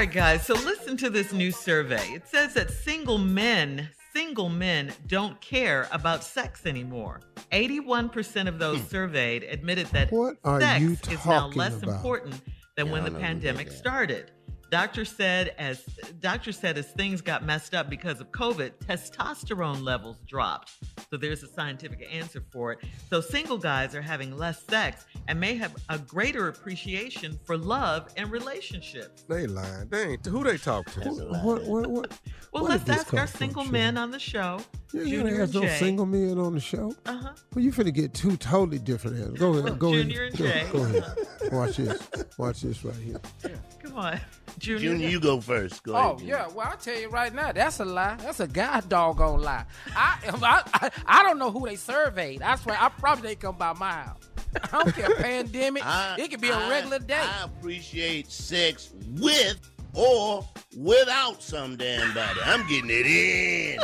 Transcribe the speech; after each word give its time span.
Right, 0.00 0.10
guys, 0.10 0.46
so 0.46 0.54
listen 0.54 0.96
to 0.96 1.10
this 1.10 1.30
new 1.30 1.52
survey. 1.52 2.02
It 2.14 2.26
says 2.26 2.54
that 2.54 2.70
single 2.70 3.18
men, 3.18 3.90
single 4.14 4.48
men 4.48 4.94
don't 5.06 5.38
care 5.42 5.88
about 5.92 6.24
sex 6.24 6.64
anymore. 6.64 7.20
81% 7.52 8.48
of 8.48 8.58
those 8.58 8.82
surveyed 8.84 9.42
admitted 9.42 9.88
that 9.88 10.10
What 10.10 10.38
sex 10.58 10.82
is 11.06 11.26
now 11.26 11.48
less 11.48 11.82
about? 11.82 11.96
important 11.96 12.40
than 12.78 12.90
when 12.90 13.04
the 13.04 13.10
pandemic 13.10 13.70
started. 13.70 14.30
Doctor 14.70 15.04
said 15.04 15.54
as 15.58 15.84
doctor 16.20 16.52
said 16.52 16.78
as 16.78 16.86
things 16.92 17.20
got 17.20 17.44
messed 17.44 17.74
up 17.74 17.90
because 17.90 18.22
of 18.22 18.30
COVID, 18.30 18.70
testosterone 18.78 19.82
levels 19.82 20.16
dropped. 20.26 20.72
So 21.10 21.16
there's 21.16 21.42
a 21.42 21.48
scientific 21.48 22.08
answer 22.12 22.40
for 22.52 22.70
it. 22.72 22.78
So 23.08 23.20
single 23.20 23.58
guys 23.58 23.96
are 23.96 24.02
having 24.02 24.36
less 24.36 24.62
sex 24.62 25.06
and 25.26 25.40
may 25.40 25.56
have 25.56 25.74
a 25.88 25.98
greater 25.98 26.46
appreciation 26.46 27.36
for 27.44 27.56
love 27.58 28.08
and 28.16 28.30
relationships. 28.30 29.22
They 29.28 29.48
lying. 29.48 29.88
They 29.88 30.04
ain't. 30.10 30.24
Who 30.26 30.44
they 30.44 30.56
talk 30.56 30.88
to? 30.92 31.00
What, 31.00 31.64
what, 31.64 31.86
what, 31.90 32.12
Well, 32.52 32.62
where 32.62 32.70
let's 32.78 32.88
ask 32.88 33.12
our 33.12 33.20
come 33.20 33.26
from, 33.26 33.38
single 33.38 33.64
men 33.64 33.96
on 33.96 34.12
the 34.12 34.20
show. 34.20 34.60
Yeah, 34.92 35.02
You 35.02 35.18
ain't 35.18 35.28
Junior 35.28 35.30
gonna 35.30 35.42
ask 35.42 35.54
and 35.54 35.62
no 35.64 35.68
single 35.86 36.06
men 36.06 36.38
on 36.38 36.54
the 36.54 36.60
show. 36.60 36.94
Uh-huh. 37.06 37.32
Well, 37.54 37.64
you 37.64 37.72
finna 37.72 37.92
get 37.92 38.14
two 38.14 38.36
totally 38.36 38.78
different 38.78 39.18
answers. 39.18 39.38
Go 39.40 39.54
ahead. 39.58 39.78
Go 39.80 39.92
Junior 39.92 40.26
ahead. 40.26 40.28
and 40.28 40.36
Jay. 40.38 40.66
go 40.72 40.82
ahead. 40.84 41.52
Watch 41.52 41.76
this. 41.76 42.08
Watch 42.38 42.60
this 42.62 42.84
right 42.84 42.94
here. 42.96 43.20
Come 44.00 44.12
on. 44.14 44.20
Junior. 44.58 44.80
Junior, 44.90 45.08
you 45.08 45.20
go 45.20 45.40
first. 45.40 45.82
Go 45.82 45.94
Oh 45.94 46.10
ahead. 46.12 46.20
Yeah, 46.28 46.48
well 46.48 46.68
I'll 46.70 46.76
tell 46.76 46.98
you 46.98 47.08
right 47.08 47.32
now, 47.34 47.52
that's 47.52 47.80
a 47.80 47.84
lie. 47.84 48.16
That's 48.20 48.40
a 48.40 48.46
god 48.48 48.88
doggone 48.88 49.42
lie. 49.42 49.64
I 49.94 50.18
I, 50.42 50.62
I, 50.74 50.90
I 51.06 51.22
don't 51.22 51.38
know 51.38 51.50
who 51.50 51.66
they 51.66 51.76
surveyed. 51.76 52.42
I 52.42 52.56
swear, 52.56 52.76
I 52.80 52.88
probably 52.88 53.28
they 53.28 53.34
come 53.36 53.56
by 53.56 53.72
my 53.74 53.92
house. 53.92 54.28
I 54.72 54.82
don't 54.82 54.94
care. 54.94 55.14
Pandemic, 55.16 55.84
I- 55.86 56.16
it 56.18 56.30
could 56.30 56.40
be 56.40 56.48
a 56.50 56.56
I- 56.56 56.68
regular 56.68 56.98
day. 56.98 57.20
I 57.20 57.44
appreciate 57.44 58.30
sex 58.30 58.90
with 59.18 59.58
or 59.94 60.46
without 60.76 61.42
some 61.42 61.76
damn 61.76 62.12
body. 62.14 62.40
I'm 62.44 62.66
getting 62.68 62.90
it 62.90 63.06
in. 63.06 63.78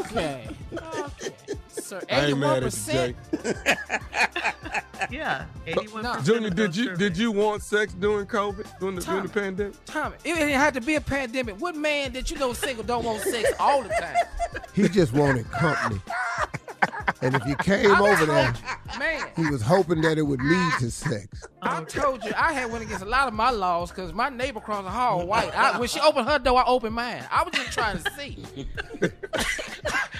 Okay. 0.00 0.48
okay. 0.98 1.30
Sir, 1.68 2.00
I 2.10 2.26
ain't 2.26 2.38
mad 2.38 2.62
at 2.64 2.72
you, 2.72 3.14
81%. 3.34 4.41
Jay. 5.10 5.16
Yeah. 5.16 5.46
81% 5.66 6.24
Junior, 6.24 6.48
of 6.48 6.54
did 6.56 6.76
you 6.76 6.84
surveyed. 6.84 6.98
did 6.98 7.18
you 7.18 7.32
want 7.32 7.62
sex 7.62 7.92
during 7.94 8.26
COVID 8.26 8.78
during 8.80 8.96
the, 8.96 9.02
during 9.02 9.22
the 9.22 9.28
pandemic? 9.28 9.84
Tommy, 9.84 10.16
it 10.24 10.34
didn't 10.34 10.50
have 10.50 10.74
to 10.74 10.80
be 10.80 10.94
a 10.96 11.00
pandemic. 11.00 11.60
What 11.60 11.76
man 11.76 12.12
that 12.12 12.30
you 12.30 12.38
know 12.38 12.52
single 12.52 12.84
don't 12.84 13.04
want 13.04 13.22
sex 13.22 13.52
all 13.58 13.82
the 13.82 13.88
time? 13.90 14.16
He 14.74 14.88
just 14.88 15.12
wanted 15.12 15.50
company. 15.50 16.00
And 17.20 17.36
if 17.36 17.46
you 17.46 17.54
came 17.56 17.90
over 17.90 18.26
there, 18.26 18.52
Man, 18.98 19.28
he 19.36 19.46
was 19.46 19.62
hoping 19.62 20.00
that 20.02 20.18
it 20.18 20.22
would 20.22 20.42
lead 20.42 20.72
to 20.80 20.90
sex. 20.90 21.46
I 21.62 21.82
told 21.84 22.24
you 22.24 22.32
I 22.36 22.52
had 22.52 22.70
went 22.70 22.84
against 22.84 23.02
a 23.04 23.08
lot 23.08 23.28
of 23.28 23.34
my 23.34 23.50
laws 23.50 23.90
because 23.90 24.12
my 24.12 24.28
neighbor 24.28 24.58
across 24.58 24.82
the 24.84 24.90
hall 24.90 25.24
white. 25.26 25.56
I, 25.56 25.78
when 25.78 25.88
she 25.88 26.00
opened 26.00 26.28
her 26.28 26.38
door, 26.40 26.58
I 26.58 26.64
opened 26.66 26.94
mine. 26.94 27.24
I 27.30 27.44
was 27.44 27.54
just 27.54 27.72
trying 27.72 28.02
to 28.02 28.10
see. 28.12 28.44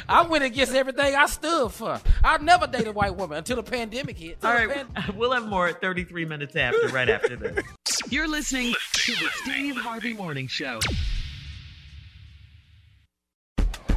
I 0.09 0.23
went 0.23 0.45
against 0.45 0.75
everything 0.75 1.15
I 1.15 1.27
stood 1.27 1.73
for. 1.73 2.01
I 2.25 2.39
never 2.39 2.67
dated 2.67 2.89
a 2.89 2.93
white 2.93 3.17
woman 3.17 3.39
until 3.39 3.57
the 3.57 3.63
pandemic 3.63 4.19
hit. 4.19 4.39
All 4.43 4.53
right, 4.53 4.63
All 4.63 4.69
the 4.69 4.75
right, 4.85 4.95
pan- 4.95 5.17
we'll 5.17 5.33
have 5.33 5.47
more 5.47 5.69
at 5.69 5.81
33 5.81 6.25
minutes 6.25 6.57
after, 6.57 6.89
right 6.89 7.09
after 7.09 7.37
this. 7.37 7.65
You're 8.11 8.29
listening 8.29 8.75
to 8.93 9.13
the 9.13 9.29
Steve 9.43 9.77
Harvey 9.77 10.15
Morning 10.15 10.47
Show. 10.47 10.81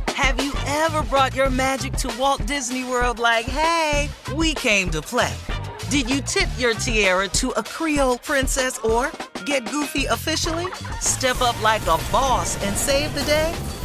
Have 0.09 0.41
you 0.43 0.53
ever 0.65 1.03
brought 1.03 1.35
your 1.35 1.49
magic 1.49 1.93
to 1.93 2.13
Walt 2.17 2.45
Disney 2.45 2.83
World 2.83 3.19
like, 3.19 3.45
hey, 3.45 4.09
we 4.35 4.53
came 4.53 4.89
to 4.91 5.01
play? 5.01 5.33
Did 5.89 6.09
you 6.09 6.21
tip 6.21 6.49
your 6.57 6.73
tiara 6.73 7.27
to 7.29 7.51
a 7.51 7.63
Creole 7.63 8.17
princess 8.19 8.79
or 8.79 9.11
get 9.45 9.69
goofy 9.69 10.05
officially? 10.05 10.67
Step 10.99 11.41
up 11.41 11.61
like 11.61 11.83
a 11.83 11.97
boss 12.11 12.61
and 12.63 12.75
save 12.75 13.13
the 13.13 13.23
day? 13.23 13.53